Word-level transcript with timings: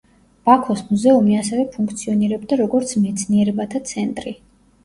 ბაქოს 0.49 0.79
მუზეუმი 0.85 1.37
ასევე 1.41 1.65
ფუნქციონირებდა, 1.75 2.57
როგორც 2.63 2.95
მეცნიერებათა 3.05 3.83
ცენტრი. 3.93 4.39